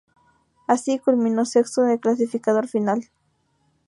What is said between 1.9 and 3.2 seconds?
el clasificador final.